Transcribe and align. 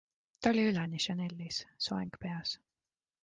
Ta 0.41 0.49
oli 0.53 0.63
üleni 0.69 1.01
Chanelis, 1.03 1.59
soeng 1.87 2.17
peas. 2.25 2.57